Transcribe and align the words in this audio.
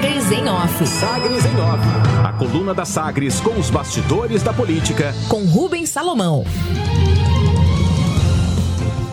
Sagres 0.00 0.32
em 0.32 0.48
Off. 0.48 0.86
Sagres 0.86 1.44
em 1.44 1.60
Off. 1.60 1.84
A 2.24 2.32
coluna 2.32 2.72
da 2.72 2.86
Sagres 2.86 3.38
com 3.38 3.60
os 3.60 3.68
bastidores 3.68 4.42
da 4.42 4.50
política. 4.50 5.14
Com 5.28 5.44
Rubens 5.44 5.90
Salomão. 5.90 6.42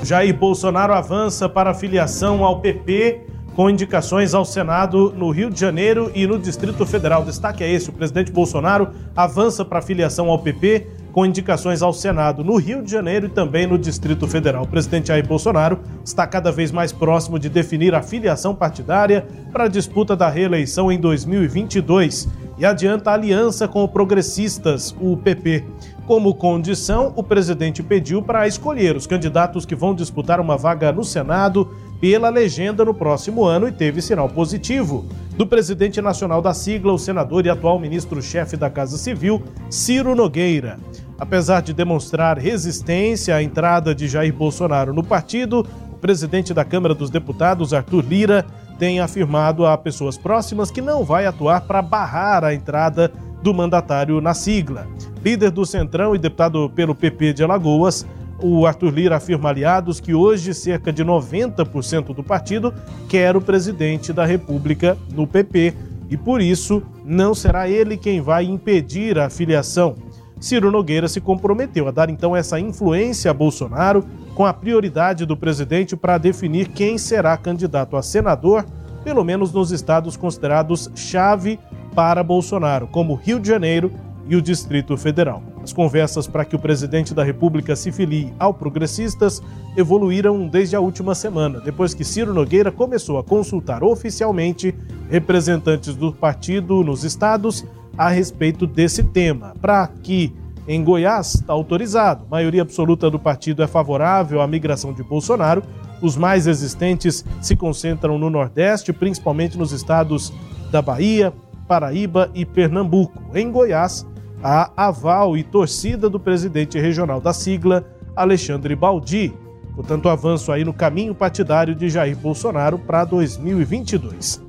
Jair 0.02 0.34
Bolsonaro 0.34 0.94
avança 0.94 1.50
para 1.50 1.74
filiação 1.74 2.42
ao 2.42 2.62
PP 2.62 3.20
com 3.54 3.70
indicações 3.70 4.34
ao 4.34 4.46
Senado 4.46 5.12
no 5.12 5.30
Rio 5.30 5.50
de 5.50 5.60
Janeiro 5.60 6.10
e 6.16 6.26
no 6.26 6.40
Distrito 6.40 6.86
Federal. 6.86 7.26
Destaque 7.26 7.66
é 7.66 7.70
esse: 7.70 7.90
o 7.90 7.94
presidente 7.94 8.32
Bolsonaro 8.32 8.88
avança 9.14 9.66
para 9.66 9.82
filiação 9.82 10.30
ao 10.30 10.40
PP 10.40 10.88
com 11.18 11.26
indicações 11.26 11.82
ao 11.82 11.92
Senado 11.92 12.44
no 12.44 12.58
Rio 12.58 12.84
de 12.84 12.92
Janeiro 12.92 13.26
e 13.26 13.30
também 13.30 13.66
no 13.66 13.76
Distrito 13.76 14.28
Federal. 14.28 14.66
O 14.66 14.68
presidente 14.68 15.08
Jair 15.08 15.28
Bolsonaro 15.28 15.80
está 16.06 16.28
cada 16.28 16.52
vez 16.52 16.72
mais 16.72 16.92
próximo 16.92 17.40
de 17.40 17.50
definir 17.50 17.96
a 17.96 18.04
filiação 18.04 18.54
partidária 18.54 19.26
para 19.52 19.64
a 19.64 19.68
disputa 19.68 20.16
da 20.16 20.30
reeleição 20.30 20.92
em 20.92 21.00
2022 21.00 22.30
e 22.60 22.64
adianta 22.68 23.10
aliança 23.10 23.68
com 23.68 23.84
o 23.84 23.88
Progressistas, 23.88 24.96
o 25.02 25.18
PP. 25.18 25.66
Como 26.06 26.36
condição, 26.36 27.12
o 27.16 27.24
presidente 27.24 27.82
pediu 27.82 28.22
para 28.22 28.48
escolher 28.48 28.96
os 28.96 29.08
candidatos 29.08 29.66
que 29.66 29.74
vão 29.74 29.96
disputar 29.96 30.40
uma 30.40 30.56
vaga 30.56 30.92
no 30.92 31.04
Senado 31.04 31.76
pela 32.00 32.30
legenda 32.30 32.86
no 32.86 32.94
próximo 32.94 33.44
ano 33.46 33.68
e 33.68 33.72
teve 33.72 34.02
sinal 34.02 34.30
positivo 34.30 35.06
do 35.36 35.46
presidente 35.46 36.02
nacional 36.02 36.42
da 36.42 36.54
sigla, 36.54 36.94
o 36.94 36.98
senador 36.98 37.46
e 37.46 37.50
atual 37.50 37.80
ministro-chefe 37.80 38.58
da 38.58 38.70
Casa 38.70 38.98
Civil, 38.98 39.42
Ciro 39.70 40.16
Nogueira. 40.16 40.80
Apesar 41.20 41.62
de 41.62 41.74
demonstrar 41.74 42.38
resistência 42.38 43.36
à 43.36 43.42
entrada 43.42 43.94
de 43.94 44.08
Jair 44.08 44.34
Bolsonaro 44.34 44.94
no 44.94 45.04
partido, 45.04 45.66
o 45.92 45.98
presidente 45.98 46.54
da 46.54 46.64
Câmara 46.64 46.94
dos 46.94 47.10
Deputados, 47.10 47.74
Arthur 47.74 48.04
Lira, 48.04 48.46
tem 48.78 49.00
afirmado 49.00 49.66
a 49.66 49.78
pessoas 49.78 50.18
próximas 50.18 50.70
que 50.70 50.82
não 50.82 51.04
vai 51.04 51.26
atuar 51.26 51.62
para 51.62 51.82
barrar 51.82 52.44
a 52.44 52.54
entrada 52.54 53.12
do 53.42 53.54
mandatário 53.54 54.22
na 54.22 54.34
sigla. 54.34 54.88
Líder 55.24 55.52
do 55.52 55.66
Centrão 55.66 56.16
e 56.16 56.20
deputado 56.20 56.70
pelo 56.76 56.94
PP 56.94 57.34
de 57.34 57.44
Alagoas, 57.44 58.06
o 58.40 58.66
Arthur 58.66 58.94
Lira 58.94 59.18
afirma 59.18 59.50
aliados 59.50 60.00
que 60.00 60.14
hoje 60.14 60.54
cerca 60.54 60.94
de 60.94 61.04
90% 61.04 62.14
do 62.14 62.24
partido 62.24 62.74
quer 63.10 63.36
o 63.36 63.42
presidente 63.42 64.14
da 64.14 64.26
República 64.26 64.98
no 65.12 65.26
PP 65.26 65.74
e 66.10 66.16
por 66.16 66.42
isso 66.42 66.82
não 67.04 67.34
será 67.34 67.68
ele 67.68 67.98
quem 67.98 68.22
vai 68.22 68.46
impedir 68.46 69.18
a 69.18 69.30
filiação. 69.30 69.96
Ciro 70.40 70.72
Nogueira 70.72 71.08
se 71.08 71.20
comprometeu 71.20 71.88
a 71.88 71.92
dar 71.92 72.10
então 72.10 72.36
essa 72.36 72.60
influência 72.60 73.32
a 73.32 73.34
Bolsonaro 73.34 74.06
com 74.36 74.46
a 74.46 74.54
prioridade 74.54 75.26
do 75.26 75.36
presidente 75.36 75.96
para 75.96 76.18
definir 76.18 76.68
quem 76.70 76.98
será 76.98 77.36
candidato 77.38 77.98
a 77.98 78.04
senador, 78.04 78.64
pelo 79.04 79.24
menos 79.24 79.52
nos 79.52 79.72
estados 79.72 80.16
considerados 80.16 80.92
chave 80.96 81.60
para 81.96 82.24
Bolsonaro, 82.24 82.88
como 82.88 83.16
Rio 83.16 83.40
de 83.40 83.48
Janeiro 83.48 83.92
e 84.28 84.36
o 84.36 84.42
Distrito 84.42 84.98
Federal. 84.98 85.42
As 85.64 85.74
conversas 85.74 86.28
para 86.28 86.46
que 86.46 86.56
o 86.56 86.60
presidente 86.60 87.14
da 87.14 87.24
República 87.24 87.76
se 87.76 87.92
filie 87.92 88.34
ao 88.38 88.54
Progressistas 88.54 89.42
evoluíram 89.76 90.48
desde 90.48 90.76
a 90.76 90.80
última 90.80 91.16
semana, 91.16 91.60
depois 91.60 91.94
que 91.94 92.04
Ciro 92.04 92.34
Nogueira 92.34 92.72
começou 92.72 93.18
a 93.18 93.24
consultar 93.24 93.84
oficialmente 93.84 94.74
representantes 95.10 95.96
do 95.96 96.12
partido 96.12 96.84
nos 96.84 97.04
estados 97.04 97.66
a 97.98 98.10
respeito 98.10 98.68
desse 98.68 99.04
tema, 99.04 99.54
para 99.62 99.88
que 99.88 100.34
em 100.68 100.84
Goiás 100.84 101.36
está 101.36 101.54
autorizado. 101.54 102.26
A 102.28 102.32
maioria 102.32 102.62
absoluta 102.62 103.10
do 103.10 103.18
partido 103.18 103.64
é 103.64 103.68
favorável 103.68 104.42
à 104.42 104.48
migração 104.48 104.94
de 104.94 105.02
Bolsonaro. 105.02 105.64
Os 106.02 106.18
mais 106.18 106.46
existentes 106.46 107.26
se 107.42 107.56
concentram 107.56 108.20
no 108.20 108.30
Nordeste, 108.30 108.92
principalmente 108.92 109.58
nos 109.58 109.72
estados 109.72 110.34
da 110.70 110.82
Bahia, 110.82 111.34
Paraíba 111.68 112.30
e 112.36 112.46
Pernambuco. 112.46 113.24
Em 113.34 113.50
Goiás, 113.50 114.06
há 114.44 114.72
aval 114.76 115.38
e 115.38 115.44
torcida 115.44 116.10
do 116.10 116.20
presidente 116.20 116.80
regional 116.80 117.20
da 117.20 117.34
sigla, 117.34 117.86
Alexandre 118.16 118.76
Baldi. 118.76 119.34
Portanto, 119.76 120.10
avanço 120.10 120.52
aí 120.52 120.64
no 120.66 120.74
caminho 120.74 121.14
partidário 121.14 121.76
de 121.76 121.90
Jair 121.90 122.18
Bolsonaro 122.18 122.80
para 122.80 123.06
2022. 123.06 124.42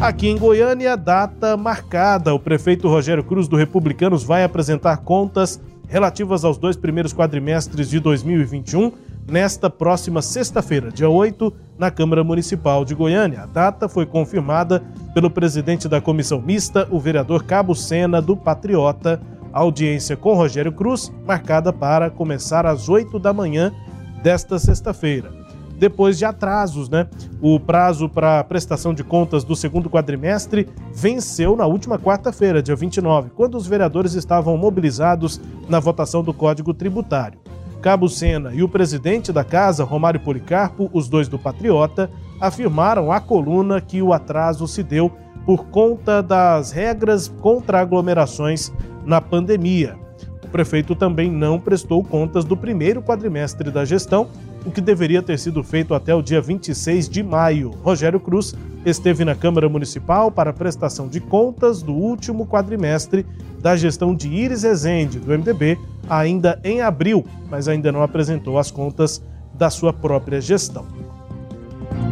Aqui 0.00 0.28
em 0.28 0.38
Goiânia, 0.38 0.96
data 0.96 1.56
marcada. 1.56 2.34
O 2.34 2.38
prefeito 2.38 2.88
Rogério 2.88 3.24
Cruz 3.24 3.48
do 3.48 3.56
Republicanos 3.56 4.24
vai 4.24 4.44
apresentar 4.44 4.98
contas 4.98 5.60
relativas 5.88 6.44
aos 6.44 6.56
dois 6.56 6.76
primeiros 6.76 7.12
quadrimestres 7.12 7.90
de 7.90 8.00
2021 8.00 8.92
nesta 9.30 9.70
próxima 9.70 10.20
sexta-feira, 10.22 10.90
dia 10.90 11.08
8, 11.08 11.52
na 11.78 11.90
Câmara 11.90 12.22
Municipal 12.22 12.84
de 12.84 12.94
Goiânia. 12.94 13.42
A 13.42 13.46
data 13.46 13.88
foi 13.88 14.06
confirmada 14.06 14.82
pelo 15.14 15.30
presidente 15.30 15.88
da 15.88 16.00
comissão 16.00 16.40
mista, 16.40 16.86
o 16.90 17.00
vereador 17.00 17.44
Cabo 17.44 17.74
Sena 17.74 18.20
do 18.20 18.36
Patriota. 18.36 19.20
A 19.52 19.60
audiência 19.60 20.16
com 20.16 20.32
Rogério 20.34 20.72
Cruz, 20.72 21.12
marcada 21.26 21.72
para 21.72 22.08
começar 22.08 22.64
às 22.64 22.88
8 22.88 23.18
da 23.18 23.34
manhã 23.34 23.70
desta 24.22 24.58
sexta-feira 24.58 25.42
depois 25.82 26.16
de 26.16 26.24
atrasos, 26.24 26.88
né? 26.88 27.08
O 27.40 27.58
prazo 27.58 28.08
para 28.08 28.44
prestação 28.44 28.94
de 28.94 29.02
contas 29.02 29.42
do 29.42 29.56
segundo 29.56 29.90
quadrimestre 29.90 30.68
venceu 30.94 31.56
na 31.56 31.66
última 31.66 31.98
quarta-feira, 31.98 32.62
dia 32.62 32.76
29, 32.76 33.30
quando 33.30 33.56
os 33.56 33.66
vereadores 33.66 34.14
estavam 34.14 34.56
mobilizados 34.56 35.40
na 35.68 35.80
votação 35.80 36.22
do 36.22 36.32
Código 36.32 36.72
Tributário. 36.72 37.41
Cabo 37.82 38.08
Sena 38.08 38.54
e 38.54 38.62
o 38.62 38.68
presidente 38.68 39.32
da 39.32 39.42
casa, 39.42 39.82
Romário 39.82 40.20
Policarpo, 40.20 40.88
os 40.92 41.08
dois 41.08 41.26
do 41.26 41.36
Patriota, 41.36 42.08
afirmaram 42.40 43.10
à 43.10 43.20
coluna 43.20 43.80
que 43.80 44.00
o 44.00 44.12
atraso 44.12 44.68
se 44.68 44.84
deu 44.84 45.10
por 45.44 45.66
conta 45.66 46.22
das 46.22 46.70
regras 46.70 47.26
contra 47.26 47.80
aglomerações 47.80 48.72
na 49.04 49.20
pandemia. 49.20 49.96
O 50.44 50.48
prefeito 50.48 50.94
também 50.94 51.28
não 51.28 51.58
prestou 51.58 52.04
contas 52.04 52.44
do 52.44 52.56
primeiro 52.56 53.02
quadrimestre 53.02 53.68
da 53.68 53.84
gestão 53.84 54.28
o 54.64 54.70
que 54.70 54.80
deveria 54.80 55.20
ter 55.20 55.38
sido 55.38 55.64
feito 55.64 55.92
até 55.92 56.14
o 56.14 56.22
dia 56.22 56.40
26 56.40 57.08
de 57.08 57.20
maio. 57.20 57.70
Rogério 57.82 58.20
Cruz 58.20 58.54
esteve 58.86 59.24
na 59.24 59.34
Câmara 59.34 59.68
Municipal 59.68 60.30
para 60.30 60.52
prestação 60.52 61.08
de 61.08 61.20
contas 61.20 61.82
do 61.82 61.92
último 61.92 62.46
quadrimestre 62.46 63.26
da 63.60 63.76
gestão 63.76 64.14
de 64.14 64.28
Iris 64.28 64.62
Rezende, 64.62 65.18
do 65.18 65.36
MDB, 65.36 65.78
ainda 66.18 66.58
em 66.62 66.80
abril, 66.80 67.24
mas 67.50 67.68
ainda 67.68 67.92
não 67.92 68.02
apresentou 68.02 68.58
as 68.58 68.70
contas 68.70 69.22
da 69.54 69.70
sua 69.70 69.92
própria 69.92 70.40
gestão. 70.40 70.86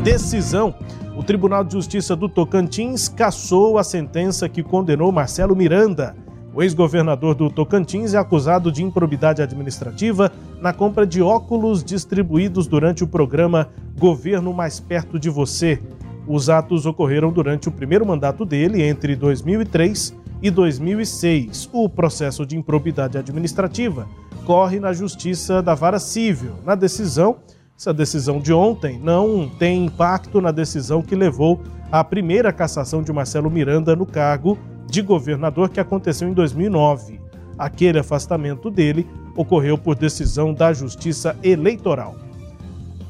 Decisão. 0.02 0.74
O 1.16 1.22
Tribunal 1.22 1.64
de 1.64 1.72
Justiça 1.72 2.16
do 2.16 2.28
Tocantins 2.28 3.08
cassou 3.08 3.76
a 3.76 3.84
sentença 3.84 4.48
que 4.48 4.62
condenou 4.62 5.12
Marcelo 5.12 5.54
Miranda 5.54 6.14
o 6.52 6.62
ex-governador 6.62 7.34
do 7.36 7.48
Tocantins 7.48 8.12
é 8.12 8.18
acusado 8.18 8.72
de 8.72 8.82
improbidade 8.82 9.40
administrativa 9.40 10.32
na 10.60 10.72
compra 10.72 11.06
de 11.06 11.22
óculos 11.22 11.84
distribuídos 11.84 12.66
durante 12.66 13.04
o 13.04 13.06
programa 13.06 13.68
Governo 13.96 14.52
Mais 14.52 14.80
Perto 14.80 15.18
de 15.18 15.30
Você. 15.30 15.80
Os 16.26 16.50
atos 16.50 16.86
ocorreram 16.86 17.32
durante 17.32 17.68
o 17.68 17.72
primeiro 17.72 18.04
mandato 18.04 18.44
dele, 18.44 18.82
entre 18.82 19.14
2003 19.14 20.19
e 20.42 20.50
2006. 20.50 21.68
O 21.72 21.88
processo 21.88 22.46
de 22.46 22.56
improbidade 22.56 23.18
administrativa 23.18 24.08
corre 24.44 24.80
na 24.80 24.92
Justiça 24.92 25.62
da 25.62 25.74
Vara 25.74 25.98
Civil. 25.98 26.54
Na 26.64 26.74
decisão, 26.74 27.38
essa 27.78 27.94
decisão 27.94 28.40
de 28.40 28.52
ontem 28.52 28.98
não 28.98 29.48
tem 29.48 29.86
impacto 29.86 30.40
na 30.40 30.50
decisão 30.50 31.02
que 31.02 31.14
levou 31.14 31.62
à 31.90 32.04
primeira 32.04 32.52
cassação 32.52 33.02
de 33.02 33.12
Marcelo 33.12 33.50
Miranda 33.50 33.96
no 33.96 34.06
cargo 34.06 34.58
de 34.86 35.02
governador 35.02 35.70
que 35.70 35.80
aconteceu 35.80 36.28
em 36.28 36.32
2009. 36.32 37.20
Aquele 37.56 37.98
afastamento 37.98 38.70
dele 38.70 39.06
ocorreu 39.36 39.78
por 39.78 39.94
decisão 39.94 40.52
da 40.52 40.72
Justiça 40.72 41.36
Eleitoral. 41.42 42.16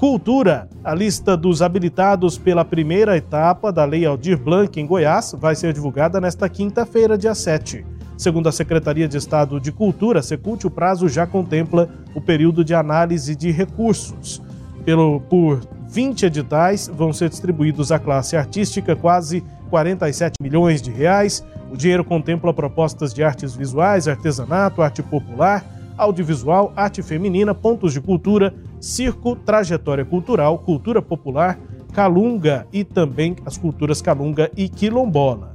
Cultura. 0.01 0.67
A 0.83 0.95
lista 0.95 1.37
dos 1.37 1.61
habilitados 1.61 2.39
pela 2.39 2.65
primeira 2.65 3.19
etapa 3.19 3.71
da 3.71 3.85
Lei 3.85 4.07
Aldir 4.07 4.39
Blanc 4.39 4.81
em 4.81 4.87
Goiás 4.87 5.37
vai 5.39 5.55
ser 5.55 5.75
divulgada 5.75 6.19
nesta 6.19 6.49
quinta-feira, 6.49 7.19
dia 7.19 7.35
7. 7.35 7.85
Segundo 8.17 8.49
a 8.49 8.53
Secretaria 8.53 9.07
de 9.07 9.19
Estado 9.19 9.61
de 9.61 9.71
Cultura, 9.71 10.23
Secult, 10.23 10.67
o 10.67 10.71
prazo 10.71 11.07
já 11.07 11.27
contempla 11.27 11.87
o 12.15 12.21
período 12.21 12.65
de 12.65 12.75
análise 12.75 13.37
de 13.37 13.51
recursos. 13.51 14.41
Pelo, 14.87 15.21
por 15.21 15.61
20 15.91 16.25
editais 16.25 16.91
vão 16.91 17.13
ser 17.13 17.29
distribuídos 17.29 17.93
à 17.93 17.99
classe 17.99 18.39
artística 18.39 18.97
quase 18.97 19.45
47 19.69 20.33
milhões 20.41 20.81
de 20.81 20.91
reais, 20.91 21.45
o 21.71 21.77
dinheiro 21.77 22.05
contempla 22.05 22.55
propostas 22.55 23.13
de 23.13 23.23
artes 23.23 23.55
visuais, 23.55 24.09
artesanato, 24.09 24.81
arte 24.81 25.03
popular, 25.03 25.63
audiovisual, 25.99 26.73
arte 26.75 27.03
feminina, 27.03 27.55
pontos 27.55 27.93
de 27.93 28.01
cultura, 28.01 28.55
circo, 28.81 29.37
trajetória 29.37 30.05
cultural, 30.05 30.59
cultura 30.59 31.03
popular, 31.03 31.59
calunga 31.93 32.67
e 32.73 32.83
também 32.83 33.37
as 33.45 33.59
culturas 33.59 34.01
calunga 34.01 34.51
e 34.57 34.69
quilombola. 34.69 35.53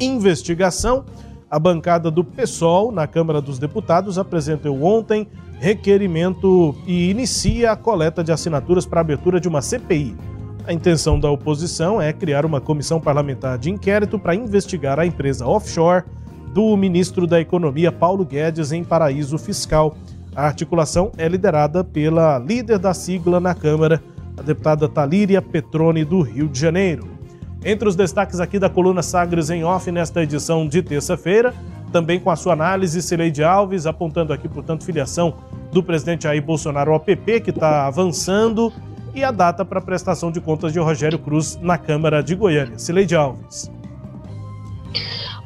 Investigação. 0.00 1.04
A 1.50 1.58
bancada 1.58 2.12
do 2.12 2.22
PSOL 2.22 2.92
na 2.92 3.08
Câmara 3.08 3.40
dos 3.40 3.58
Deputados 3.58 4.18
apresentou 4.18 4.84
ontem 4.84 5.26
requerimento 5.58 6.76
e 6.86 7.10
inicia 7.10 7.72
a 7.72 7.76
coleta 7.76 8.22
de 8.22 8.30
assinaturas 8.30 8.86
para 8.86 9.00
a 9.00 9.02
abertura 9.02 9.40
de 9.40 9.46
uma 9.46 9.60
CPI 9.60 10.16
A 10.66 10.72
intenção 10.72 11.18
da 11.18 11.30
oposição 11.30 12.00
é 12.00 12.12
criar 12.12 12.46
uma 12.46 12.60
comissão 12.60 13.00
parlamentar 13.00 13.58
de 13.58 13.68
inquérito 13.68 14.18
para 14.18 14.34
investigar 14.34 15.00
a 15.00 15.04
empresa 15.04 15.46
offshore 15.46 16.04
do 16.54 16.76
ministro 16.76 17.26
da 17.26 17.40
Economia 17.40 17.92
Paulo 17.92 18.24
Guedes 18.24 18.72
em 18.72 18.82
paraíso 18.84 19.36
fiscal. 19.36 19.96
A 20.40 20.46
articulação 20.46 21.12
é 21.18 21.28
liderada 21.28 21.84
pela 21.84 22.38
líder 22.38 22.78
da 22.78 22.94
sigla 22.94 23.38
na 23.38 23.54
Câmara, 23.54 24.02
a 24.38 24.40
deputada 24.40 24.88
Talíria 24.88 25.42
Petrone, 25.42 26.02
do 26.02 26.22
Rio 26.22 26.48
de 26.48 26.58
Janeiro. 26.58 27.06
Entre 27.62 27.86
os 27.86 27.94
destaques 27.94 28.40
aqui 28.40 28.58
da 28.58 28.70
coluna 28.70 29.02
Sagres 29.02 29.50
em 29.50 29.64
Off 29.64 29.92
nesta 29.92 30.22
edição 30.22 30.66
de 30.66 30.82
terça-feira, 30.82 31.52
também 31.92 32.18
com 32.18 32.30
a 32.30 32.36
sua 32.36 32.54
análise, 32.54 33.02
Cileide 33.02 33.44
Alves, 33.44 33.84
apontando 33.84 34.32
aqui, 34.32 34.48
portanto, 34.48 34.82
filiação 34.82 35.34
do 35.70 35.82
presidente 35.82 36.22
Jair 36.22 36.42
Bolsonaro 36.42 36.94
ao 36.94 37.00
PP, 37.00 37.40
que 37.40 37.50
está 37.50 37.86
avançando, 37.86 38.72
e 39.14 39.22
a 39.22 39.30
data 39.30 39.62
para 39.62 39.78
prestação 39.78 40.32
de 40.32 40.40
contas 40.40 40.72
de 40.72 40.78
Rogério 40.78 41.18
Cruz 41.18 41.58
na 41.60 41.76
Câmara 41.76 42.22
de 42.22 42.34
Goiânia. 42.34 42.78
Cileide 42.78 43.14
Alves. 43.14 43.70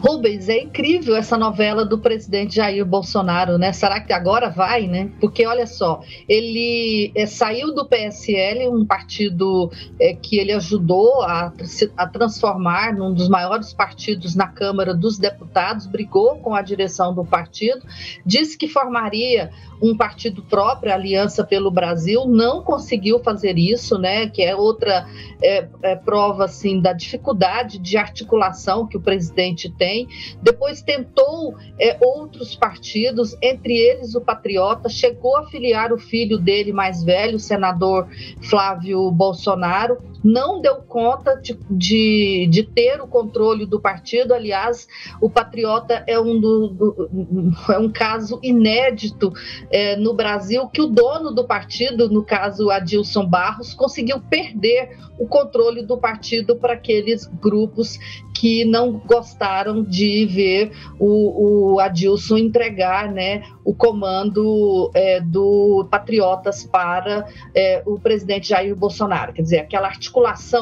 Rubens, 0.06 0.50
é 0.50 0.60
incrível 0.60 1.16
essa 1.16 1.38
novela 1.38 1.82
do 1.82 1.98
presidente 1.98 2.56
Jair 2.56 2.84
Bolsonaro, 2.84 3.56
né? 3.56 3.72
Será 3.72 3.98
que 4.00 4.12
agora 4.12 4.50
vai, 4.50 4.86
né? 4.86 5.10
Porque 5.18 5.46
olha 5.46 5.66
só, 5.66 6.02
ele 6.28 7.10
é, 7.14 7.24
saiu 7.24 7.74
do 7.74 7.86
PSL, 7.86 8.68
um 8.68 8.84
partido 8.84 9.72
é, 9.98 10.12
que 10.12 10.36
ele 10.36 10.52
ajudou 10.52 11.22
a, 11.22 11.50
a 11.96 12.06
transformar 12.06 12.94
num 12.94 13.14
dos 13.14 13.30
maiores 13.30 13.72
partidos 13.72 14.34
na 14.34 14.46
Câmara 14.46 14.92
dos 14.92 15.16
Deputados, 15.16 15.86
brigou 15.86 16.36
com 16.36 16.54
a 16.54 16.60
direção 16.60 17.14
do 17.14 17.24
partido, 17.24 17.80
disse 18.26 18.58
que 18.58 18.68
formaria 18.68 19.50
um 19.80 19.96
partido 19.96 20.42
próprio, 20.42 20.92
Aliança 20.92 21.44
pelo 21.44 21.70
Brasil, 21.70 22.26
não 22.26 22.62
conseguiu 22.62 23.20
fazer 23.20 23.58
isso, 23.58 23.98
né? 23.98 24.28
Que 24.28 24.42
é 24.42 24.54
outra 24.54 25.06
é, 25.42 25.68
é, 25.82 25.96
prova 25.96 26.44
assim 26.44 26.80
da 26.80 26.92
dificuldade 26.92 27.78
de 27.78 27.96
articulação 27.96 28.86
que 28.86 28.96
o 28.96 29.00
presidente 29.00 29.70
tem. 29.70 29.94
Depois 30.43 30.82
tentou 30.82 31.55
é, 31.79 31.96
outros 32.00 32.55
partidos, 32.55 33.37
entre 33.43 33.75
eles 33.76 34.14
o 34.14 34.20
Patriota, 34.20 34.88
chegou 34.88 35.37
a 35.37 35.46
filiar 35.46 35.93
o 35.93 35.99
filho 35.99 36.38
dele 36.38 36.73
mais 36.73 37.02
velho, 37.02 37.37
o 37.37 37.41
senador 37.41 38.08
Flávio 38.43 39.11
Bolsonaro 39.11 40.13
não 40.24 40.60
deu 40.62 40.76
conta 40.76 41.36
de, 41.36 41.58
de, 41.70 42.48
de, 42.50 42.62
ter 42.62 42.98
o 43.02 43.06
controle 43.06 43.66
do 43.66 43.78
partido. 43.78 44.32
Aliás, 44.32 44.88
o 45.20 45.28
Patriota 45.28 46.02
é 46.06 46.18
um, 46.18 46.40
do, 46.40 46.68
do, 46.68 47.52
é 47.68 47.78
um 47.78 47.92
caso 47.92 48.40
inédito 48.42 49.30
é, 49.70 49.96
no 49.96 50.14
Brasil 50.14 50.66
que 50.68 50.80
o 50.80 50.86
dono 50.86 51.30
do 51.30 51.44
partido, 51.44 52.08
no 52.08 52.24
caso 52.24 52.70
Adilson 52.70 53.26
Barros, 53.26 53.74
conseguiu 53.74 54.18
perder 54.18 54.96
o 55.18 55.28
controle 55.28 55.82
do 55.82 55.96
partido 55.96 56.56
para 56.56 56.72
aqueles 56.72 57.26
grupos 57.26 57.98
que 58.34 58.64
não 58.64 58.92
gostaram 58.92 59.82
de 59.82 60.26
ver 60.26 60.72
o, 60.98 61.74
o 61.74 61.80
Adilson 61.80 62.36
entregar 62.36 63.12
né, 63.12 63.42
o 63.64 63.72
comando 63.72 64.90
é, 64.92 65.20
do 65.20 65.86
Patriotas 65.88 66.64
para 66.64 67.26
é, 67.54 67.82
o 67.86 67.98
presidente 67.98 68.48
Jair 68.48 68.74
Bolsonaro. 68.74 69.32
Quer 69.32 69.42
dizer, 69.42 69.58
aquela 69.60 69.86
articulação 69.86 70.13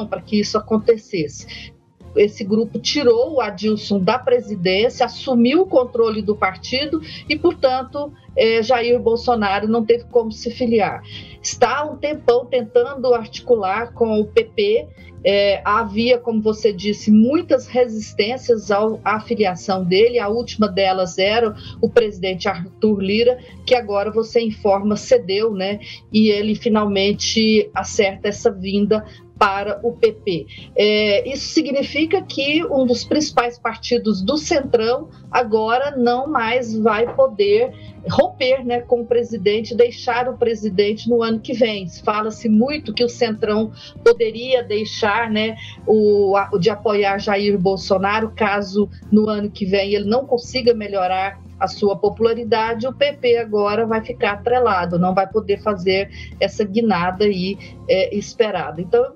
para 0.06 0.20
que 0.20 0.40
isso 0.40 0.56
acontecesse. 0.58 1.72
Esse 2.14 2.44
grupo 2.44 2.78
tirou 2.78 3.34
o 3.34 3.40
Adilson 3.40 3.98
da 3.98 4.18
presidência, 4.18 5.06
assumiu 5.06 5.62
o 5.62 5.66
controle 5.66 6.20
do 6.20 6.36
partido 6.36 7.00
e, 7.28 7.38
portanto, 7.38 8.12
é, 8.36 8.62
Jair 8.62 8.98
Bolsonaro 8.98 9.68
não 9.68 9.84
teve 9.84 10.04
como 10.04 10.32
se 10.32 10.50
filiar. 10.50 11.02
Está 11.42 11.84
um 11.84 11.96
tempão 11.96 12.46
tentando 12.46 13.12
articular 13.14 13.92
com 13.92 14.20
o 14.20 14.24
PP. 14.24 14.88
É, 15.24 15.62
havia, 15.64 16.18
como 16.18 16.42
você 16.42 16.72
disse, 16.72 17.08
muitas 17.10 17.68
resistências 17.68 18.72
ao, 18.72 19.00
à 19.04 19.20
filiação 19.20 19.84
dele. 19.84 20.18
A 20.18 20.28
última 20.28 20.68
delas 20.68 21.16
era 21.16 21.54
o 21.80 21.88
presidente 21.88 22.48
Arthur 22.48 23.00
Lira, 23.00 23.38
que 23.64 23.74
agora 23.74 24.10
você 24.10 24.40
informa 24.40 24.96
cedeu, 24.96 25.52
né? 25.52 25.78
E 26.12 26.28
ele 26.28 26.56
finalmente 26.56 27.70
acerta 27.72 28.28
essa 28.28 28.50
vinda 28.50 29.04
para 29.42 29.80
o 29.82 29.92
PP. 29.92 30.46
É, 30.76 31.28
isso 31.28 31.48
significa 31.48 32.22
que 32.22 32.64
um 32.64 32.86
dos 32.86 33.02
principais 33.02 33.58
partidos 33.58 34.22
do 34.22 34.36
Centrão 34.36 35.08
agora 35.32 35.96
não 35.96 36.28
mais 36.28 36.76
vai 36.78 37.12
poder 37.12 37.72
romper 38.22 38.64
né, 38.64 38.80
com 38.80 39.00
o 39.00 39.06
presidente, 39.06 39.74
deixar 39.74 40.28
o 40.28 40.36
presidente 40.36 41.08
no 41.08 41.22
ano 41.22 41.40
que 41.40 41.52
vem. 41.52 41.88
Fala-se 41.88 42.48
muito 42.48 42.94
que 42.94 43.04
o 43.04 43.08
Centrão 43.08 43.72
poderia 44.04 44.62
deixar 44.62 45.30
né, 45.30 45.56
o, 45.86 46.34
de 46.58 46.70
apoiar 46.70 47.18
Jair 47.18 47.58
Bolsonaro 47.58 48.32
caso 48.34 48.88
no 49.10 49.28
ano 49.28 49.50
que 49.50 49.66
vem 49.66 49.94
ele 49.94 50.08
não 50.08 50.26
consiga 50.26 50.72
melhorar 50.72 51.40
a 51.62 51.68
sua 51.68 51.96
popularidade, 51.96 52.88
o 52.88 52.92
PP 52.92 53.38
agora 53.38 53.86
vai 53.86 54.02
ficar 54.02 54.32
atrelado, 54.32 54.98
não 54.98 55.14
vai 55.14 55.28
poder 55.28 55.62
fazer 55.62 56.10
essa 56.40 56.64
guinada 56.64 57.24
aí 57.24 57.56
é, 57.88 58.12
esperada. 58.16 58.80
Então, 58.80 59.14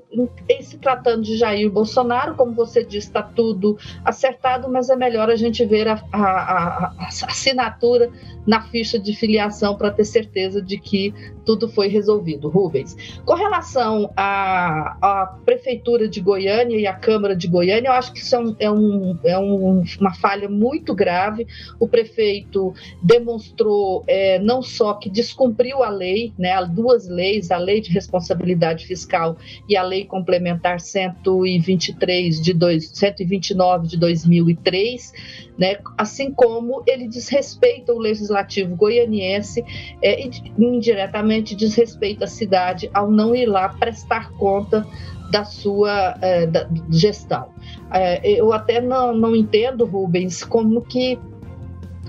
em 0.49 0.63
se 0.63 0.79
tratando 0.79 1.23
de 1.23 1.37
Jair 1.37 1.71
Bolsonaro, 1.71 2.35
como 2.35 2.53
você 2.53 2.85
disse, 2.85 3.09
está 3.09 3.23
tudo 3.23 3.79
acertado, 4.05 4.69
mas 4.71 4.89
é 4.89 4.97
melhor 4.97 5.31
a 5.31 5.37
gente 5.37 5.65
ver 5.65 5.89
a, 5.89 6.03
a, 6.13 6.21
a, 6.21 6.95
a 6.99 7.09
assinatura 7.09 8.11
na 8.47 8.63
ficha 8.63 8.99
de 8.99 9.15
filiação 9.15 9.77
para 9.77 9.91
ter 9.91 10.05
certeza 10.05 10.63
de 10.63 10.79
que 10.79 11.13
tudo 11.45 11.69
foi 11.69 11.89
resolvido. 11.89 12.49
Rubens. 12.49 12.97
Com 13.25 13.35
relação 13.35 14.11
à, 14.17 15.37
Prefeitura 15.45 16.09
de 16.09 16.21
Goiânia 16.21 16.77
e 16.77 16.87
à 16.87 16.95
Câmara 16.95 17.35
de 17.35 17.49
Goiânia, 17.49 17.89
eu 17.89 17.93
acho 17.93 18.13
que 18.13 18.21
isso 18.21 18.35
é, 18.35 18.39
um, 18.39 18.57
é, 18.59 18.71
um, 18.71 19.19
é 19.25 19.39
um, 19.39 19.83
uma 20.01 20.15
falha 20.15 20.49
muito 20.49 20.95
grave. 20.95 21.47
O 21.79 21.89
prefeito 21.89 22.73
demonstrou 23.03 24.05
é, 24.07 24.39
não 24.39 24.63
só 24.63 24.95
que 24.95 25.11
descumpriu 25.11 25.83
a 25.83 25.89
lei, 25.89 26.33
né, 26.39 26.53
duas 26.67 27.09
leis, 27.09 27.51
a 27.51 27.59
lei 27.59 27.81
de 27.81 27.93
responsabilidade 27.93 28.87
fiscal 28.87 29.37
e 29.69 29.77
a 29.77 29.83
lei 29.83 30.05
complementar 30.07 30.81
123 30.81 32.41
de 32.41 32.53
dois, 32.53 32.89
129 32.89 33.89
de 33.89 33.97
2003, 33.99 35.13
né, 35.59 35.77
assim 35.99 36.33
como 36.33 36.83
ele 36.87 37.09
desrespeita 37.09 37.93
o 37.93 37.99
legislativo 37.99 38.75
goianiense 38.77 39.65
é, 40.03 40.27
e 40.27 40.31
indiretamente 40.59 41.55
desrespeita 41.55 42.25
a 42.25 42.29
cidade 42.29 42.91
ao 42.95 43.11
não 43.11 43.35
ir 43.35 43.47
lá 43.47 43.69
prestar 43.69 44.31
conta 44.33 44.87
da 45.31 45.45
sua 45.45 46.17
é, 46.21 46.47
da 46.47 46.69
gestão. 46.91 47.49
É, 47.93 48.31
eu 48.31 48.53
até 48.53 48.81
não, 48.81 49.15
não 49.15 49.35
entendo, 49.35 49.85
Rubens, 49.85 50.45
como 50.45 50.83
que 50.83 51.19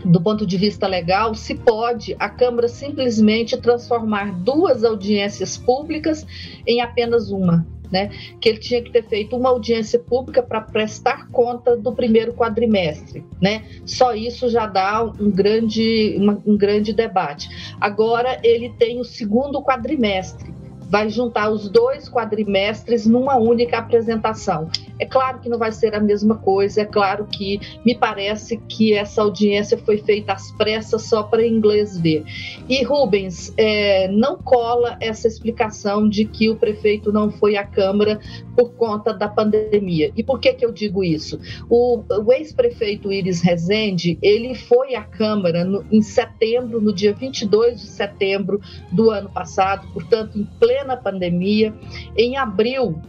do 0.05 0.21
ponto 0.21 0.45
de 0.45 0.57
vista 0.57 0.87
legal, 0.87 1.33
se 1.33 1.55
pode 1.55 2.15
a 2.19 2.29
Câmara 2.29 2.67
simplesmente 2.67 3.57
transformar 3.57 4.31
duas 4.31 4.83
audiências 4.83 5.57
públicas 5.57 6.25
em 6.65 6.81
apenas 6.81 7.31
uma 7.31 7.65
né, 7.91 8.09
que 8.39 8.49
ele 8.49 8.59
tinha 8.59 8.81
que 8.81 8.91
ter 8.91 9.03
feito 9.03 9.35
uma 9.35 9.49
audiência 9.49 9.99
pública 9.99 10.41
para 10.41 10.61
prestar 10.61 11.29
conta 11.29 11.75
do 11.75 11.93
primeiro 11.93 12.33
quadrimestre, 12.33 13.23
né? 13.41 13.65
Só 13.85 14.13
isso 14.13 14.49
já 14.49 14.65
dá 14.65 15.03
um 15.03 15.31
grande, 15.31 16.15
uma, 16.17 16.41
um 16.45 16.57
grande 16.57 16.93
debate. 16.93 17.49
Agora 17.79 18.39
ele 18.43 18.69
tem 18.77 18.99
o 18.99 19.03
segundo 19.03 19.61
quadrimestre 19.61 20.56
vai 20.87 21.09
juntar 21.09 21.49
os 21.49 21.69
dois 21.69 22.09
quadrimestres 22.09 23.05
numa 23.05 23.37
única 23.37 23.77
apresentação. 23.77 24.69
É 24.99 25.05
claro 25.05 25.39
que 25.39 25.49
não 25.49 25.57
vai 25.57 25.71
ser 25.71 25.93
a 25.93 25.99
mesma 25.99 26.35
coisa, 26.35 26.81
é 26.81 26.85
claro 26.85 27.25
que 27.25 27.59
me 27.85 27.95
parece 27.95 28.57
que 28.57 28.93
essa 28.93 29.21
audiência 29.21 29.77
foi 29.77 29.99
feita 29.99 30.33
às 30.33 30.51
pressas 30.53 31.03
só 31.03 31.23
para 31.23 31.45
inglês 31.45 31.99
ver. 31.99 32.23
E 32.67 32.83
Rubens, 32.83 33.53
é, 33.57 34.07
não 34.07 34.37
cola 34.37 34.97
essa 34.99 35.27
explicação 35.27 36.07
de 36.09 36.25
que 36.25 36.49
o 36.49 36.55
prefeito 36.55 37.11
não 37.11 37.29
foi 37.29 37.57
à 37.57 37.63
Câmara 37.63 38.19
por 38.55 38.71
conta 38.73 39.13
da 39.13 39.27
pandemia. 39.27 40.11
E 40.15 40.23
por 40.23 40.39
que, 40.39 40.53
que 40.53 40.65
eu 40.65 40.71
digo 40.71 41.03
isso? 41.03 41.39
O, 41.69 42.01
o 42.09 42.33
ex-prefeito 42.33 43.11
Iris 43.11 43.41
Rezende, 43.41 44.17
ele 44.21 44.55
foi 44.55 44.95
à 44.95 45.03
Câmara 45.03 45.63
no, 45.63 45.85
em 45.91 46.01
setembro, 46.01 46.81
no 46.81 46.93
dia 46.93 47.13
22 47.13 47.81
de 47.81 47.87
setembro 47.87 48.59
do 48.91 49.11
ano 49.11 49.29
passado, 49.29 49.87
portanto, 49.93 50.39
em 50.39 50.45
plena 50.77 50.95
pandemia. 50.95 51.73
Em 52.15 52.37
abril, 52.37 53.01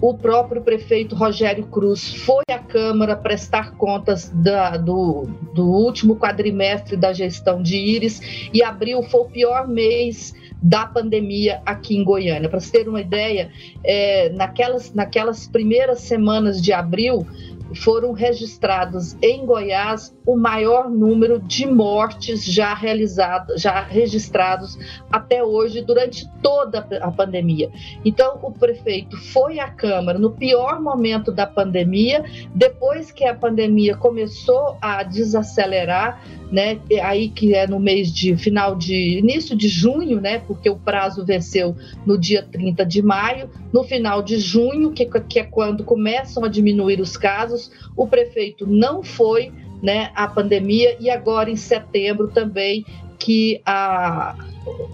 o 0.00 0.14
próprio 0.14 0.62
prefeito 0.62 1.14
Rogério 1.14 1.66
Cruz 1.66 2.14
foi 2.14 2.42
à 2.50 2.58
Câmara 2.58 3.14
prestar 3.14 3.72
contas 3.76 4.30
da, 4.30 4.76
do, 4.76 5.28
do 5.54 5.64
último 5.68 6.16
quadrimestre 6.16 6.96
da 6.96 7.12
gestão 7.12 7.62
de 7.62 7.76
Íris 7.76 8.50
e 8.52 8.62
abril 8.62 9.02
foi 9.02 9.20
o 9.20 9.26
pior 9.26 9.68
mês 9.68 10.34
da 10.62 10.86
pandemia 10.86 11.60
aqui 11.66 11.96
em 11.96 12.04
Goiânia. 12.04 12.48
Para 12.48 12.60
você 12.60 12.70
ter 12.70 12.88
uma 12.88 13.00
ideia, 13.00 13.50
é, 13.84 14.28
naquelas, 14.30 14.94
naquelas 14.94 15.48
primeiras 15.48 16.00
semanas 16.00 16.62
de 16.62 16.72
abril, 16.72 17.26
foram 17.74 18.12
registrados 18.12 19.16
em 19.22 19.44
Goiás 19.44 20.14
o 20.26 20.36
maior 20.36 20.90
número 20.90 21.40
de 21.40 21.66
mortes 21.66 22.44
já 22.44 22.74
realizadas, 22.74 23.60
já 23.60 23.80
registrados 23.82 24.78
até 25.10 25.42
hoje 25.42 25.82
durante 25.82 26.28
toda 26.42 26.86
a 27.00 27.10
pandemia. 27.10 27.70
Então, 28.04 28.38
o 28.42 28.52
prefeito 28.52 29.16
foi 29.16 29.58
à 29.58 29.68
Câmara 29.68 30.18
no 30.18 30.30
pior 30.30 30.80
momento 30.80 31.32
da 31.32 31.46
pandemia, 31.46 32.24
depois 32.54 33.10
que 33.10 33.24
a 33.24 33.34
pandemia 33.34 33.96
começou 33.96 34.76
a 34.80 35.02
desacelerar, 35.02 36.22
né? 36.50 36.78
Aí 37.02 37.28
que 37.28 37.54
é 37.54 37.66
no 37.66 37.80
mês 37.80 38.12
de 38.12 38.36
final 38.36 38.76
de 38.76 39.18
início 39.18 39.56
de 39.56 39.68
junho, 39.68 40.20
né? 40.20 40.38
Porque 40.38 40.68
o 40.68 40.76
prazo 40.76 41.24
venceu 41.24 41.74
no 42.06 42.18
dia 42.18 42.42
30 42.42 42.84
de 42.84 43.02
maio, 43.02 43.50
no 43.72 43.82
final 43.82 44.22
de 44.22 44.38
junho, 44.38 44.92
que, 44.92 45.06
que 45.06 45.38
é 45.38 45.44
quando 45.44 45.84
começam 45.84 46.44
a 46.44 46.48
diminuir 46.48 47.00
os 47.00 47.16
casos, 47.16 47.61
o 47.96 48.06
prefeito 48.06 48.66
não 48.66 49.02
foi, 49.02 49.52
né? 49.82 50.10
A 50.14 50.26
pandemia 50.26 50.96
e 50.98 51.10
agora 51.10 51.50
em 51.50 51.56
setembro 51.56 52.28
também 52.28 52.84
que 53.18 53.60
a 53.64 54.34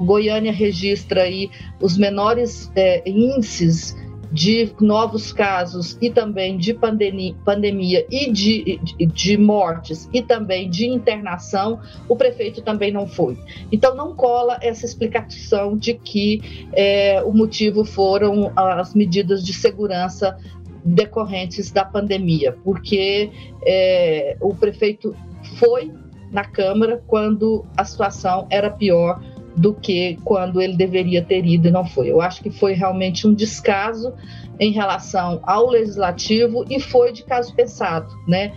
Goiânia 0.01 0.53
registra 0.53 1.23
aí 1.23 1.51
os 1.81 1.97
menores 1.97 2.71
é, 2.75 3.03
índices 3.09 3.97
de 4.31 4.71
novos 4.81 5.33
casos 5.33 5.97
e 6.01 6.11
também 6.11 6.59
de 6.59 6.75
pandemia, 6.75 8.07
e 8.11 8.31
de, 8.31 8.79
de, 8.83 9.07
de, 9.07 9.37
mortes 9.39 10.09
e 10.13 10.23
também 10.23 10.69
de 10.69 10.87
internação, 10.87 11.81
o 12.09 12.15
prefeito 12.15 12.61
também 12.61 12.93
não 12.93 13.07
foi. 13.07 13.39
Então 13.73 13.95
não 13.95 14.15
cola 14.15 14.59
essa 14.61 14.85
explicação 14.85 15.77
de 15.77 15.95
que 15.95 16.69
é, 16.73 17.23
o 17.23 17.33
motivo 17.33 17.85
foram 17.85 18.53
as 18.55 18.95
medidas 18.95 19.45
de 19.45 19.53
segurança 19.53 20.37
decorrentes 20.85 21.71
da 21.71 21.85
pandemia, 21.85 22.57
porque 22.65 23.31
é, 23.65 24.37
o 24.41 24.55
prefeito 24.55 25.15
foi 25.59 25.93
na 26.31 26.45
Câmara 26.45 27.03
quando 27.07 27.65
a 27.77 27.85
situação 27.85 28.47
era 28.51 28.71
pior 28.71 29.21
do 29.57 29.75
que 29.75 30.17
quando 30.25 30.61
ele 30.61 30.77
deveria 30.77 31.23
ter 31.23 31.45
ido 31.45 31.69
e 31.69 31.71
não 31.71 31.85
foi. 31.85 32.11
Eu 32.11 32.21
acho 32.21 32.43
que 32.43 32.51
foi 32.51 32.75
realmente 32.75 33.27
um 33.27 33.35
descaso 33.35 34.13
em 34.61 34.73
relação 34.73 35.41
ao 35.43 35.69
legislativo 35.69 36.65
e 36.71 36.79
foi 36.79 37.13
de 37.13 37.25
caso 37.25 37.55
pensado, 37.55 38.09
né? 38.27 38.53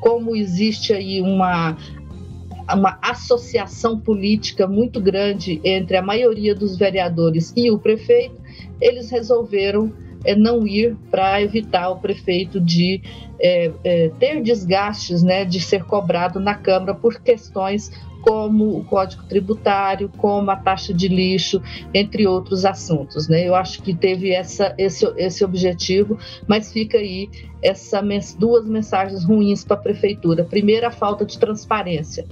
Como 0.00 0.34
existe 0.34 0.92
aí 0.92 1.20
uma 1.20 1.76
uma 2.74 2.98
associação 3.00 4.00
política 4.00 4.66
muito 4.66 5.00
grande 5.00 5.60
entre 5.62 5.96
a 5.96 6.02
maioria 6.02 6.52
dos 6.52 6.76
vereadores 6.76 7.52
e 7.56 7.70
o 7.70 7.78
prefeito, 7.78 8.34
eles 8.80 9.08
resolveram 9.08 9.92
é, 10.26 10.34
não 10.34 10.66
ir 10.66 10.96
para 11.10 11.40
evitar 11.40 11.88
o 11.90 11.96
prefeito 11.96 12.60
de 12.60 13.00
é, 13.40 13.70
é, 13.84 14.10
ter 14.18 14.42
desgastes, 14.42 15.22
né, 15.22 15.44
de 15.44 15.60
ser 15.60 15.84
cobrado 15.84 16.40
na 16.40 16.54
Câmara 16.54 16.94
por 16.94 17.20
questões 17.20 17.90
como 18.26 18.76
o 18.76 18.84
Código 18.84 19.22
Tributário, 19.22 20.10
como 20.16 20.50
a 20.50 20.56
taxa 20.56 20.92
de 20.92 21.06
lixo, 21.06 21.62
entre 21.94 22.26
outros 22.26 22.64
assuntos. 22.64 23.28
Né? 23.28 23.46
Eu 23.46 23.54
acho 23.54 23.80
que 23.80 23.94
teve 23.94 24.32
essa, 24.32 24.74
esse, 24.76 25.06
esse 25.16 25.44
objetivo, 25.44 26.18
mas 26.48 26.72
fica 26.72 26.98
aí 26.98 27.30
essa, 27.62 28.02
duas 28.36 28.66
mensagens 28.66 29.24
ruins 29.24 29.64
para 29.64 29.76
a 29.76 29.80
Prefeitura. 29.80 30.42
Primeiro, 30.42 30.88
a 30.88 30.90
falta 30.90 31.24
de 31.24 31.38
transparência. 31.38 32.26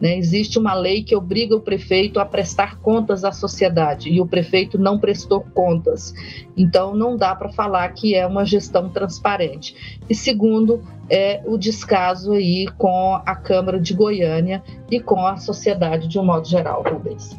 Né? 0.00 0.18
Existe 0.18 0.58
uma 0.58 0.74
lei 0.74 1.02
que 1.02 1.14
obriga 1.14 1.54
o 1.56 1.60
prefeito 1.60 2.18
a 2.20 2.24
prestar 2.24 2.78
contas 2.80 3.24
à 3.24 3.32
sociedade 3.32 4.10
e 4.10 4.20
o 4.20 4.26
prefeito 4.26 4.78
não 4.78 4.98
prestou 4.98 5.40
contas. 5.54 6.12
Então, 6.56 6.94
não 6.94 7.16
dá 7.16 7.34
para 7.34 7.48
falar 7.50 7.88
que 7.90 8.14
é 8.14 8.26
uma 8.26 8.44
gestão 8.44 8.88
transparente. 8.88 9.98
E 10.08 10.14
segundo, 10.14 10.82
é 11.08 11.42
o 11.46 11.56
descaso 11.56 12.32
aí 12.32 12.66
com 12.76 13.20
a 13.24 13.36
Câmara 13.36 13.80
de 13.80 13.94
Goiânia 13.94 14.62
e 14.90 15.00
com 15.00 15.26
a 15.26 15.36
sociedade 15.36 16.08
de 16.08 16.18
um 16.18 16.24
modo 16.24 16.46
geral, 16.46 16.82
talvez. 16.82 17.36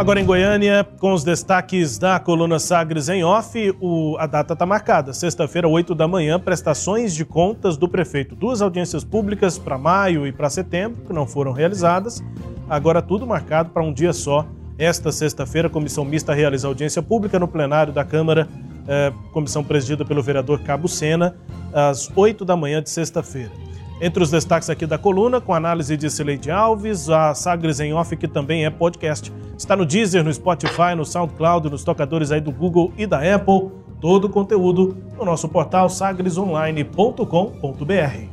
Agora 0.00 0.18
em 0.18 0.24
Goiânia, 0.24 0.82
com 0.98 1.12
os 1.12 1.22
destaques 1.22 1.98
da 1.98 2.18
coluna 2.18 2.58
Sagres 2.58 3.10
em 3.10 3.22
off, 3.22 3.76
o, 3.82 4.16
a 4.18 4.26
data 4.26 4.54
está 4.54 4.64
marcada. 4.64 5.12
Sexta-feira, 5.12 5.68
8 5.68 5.94
da 5.94 6.08
manhã, 6.08 6.40
prestações 6.40 7.14
de 7.14 7.22
contas 7.22 7.76
do 7.76 7.86
prefeito. 7.86 8.34
Duas 8.34 8.62
audiências 8.62 9.04
públicas 9.04 9.58
para 9.58 9.76
maio 9.76 10.26
e 10.26 10.32
para 10.32 10.48
setembro, 10.48 11.02
que 11.04 11.12
não 11.12 11.26
foram 11.26 11.52
realizadas. 11.52 12.24
Agora 12.66 13.02
tudo 13.02 13.26
marcado 13.26 13.72
para 13.72 13.82
um 13.82 13.92
dia 13.92 14.14
só. 14.14 14.46
Esta 14.78 15.12
sexta-feira, 15.12 15.68
a 15.68 15.70
comissão 15.70 16.02
mista 16.02 16.32
realiza 16.32 16.66
audiência 16.66 17.02
pública 17.02 17.38
no 17.38 17.46
plenário 17.46 17.92
da 17.92 18.02
Câmara, 18.02 18.48
eh, 18.88 19.12
comissão 19.34 19.62
presidida 19.62 20.02
pelo 20.02 20.22
vereador 20.22 20.60
Cabo 20.60 20.88
Sena, 20.88 21.36
às 21.74 22.10
8 22.16 22.42
da 22.42 22.56
manhã 22.56 22.82
de 22.82 22.88
sexta-feira. 22.88 23.52
Entre 24.00 24.22
os 24.22 24.30
destaques 24.30 24.70
aqui 24.70 24.86
da 24.86 24.96
coluna, 24.96 25.40
com 25.40 25.52
análise 25.54 25.96
de 25.96 26.08
Sileide 26.10 26.50
Alves, 26.50 27.10
a 27.10 27.34
Sagres 27.34 27.80
em 27.80 27.92
Off, 27.92 28.16
que 28.16 28.26
também 28.26 28.64
é 28.64 28.70
podcast. 28.70 29.30
Está 29.58 29.76
no 29.76 29.84
Deezer, 29.84 30.24
no 30.24 30.32
Spotify, 30.32 30.94
no 30.96 31.04
SoundCloud, 31.04 31.68
nos 31.68 31.84
tocadores 31.84 32.32
aí 32.32 32.40
do 32.40 32.50
Google 32.50 32.90
e 32.96 33.06
da 33.06 33.18
Apple. 33.18 33.68
Todo 34.00 34.24
o 34.24 34.30
conteúdo 34.30 34.96
no 35.18 35.26
nosso 35.26 35.46
portal 35.48 35.90
sagresonline.com.br. 35.90 38.30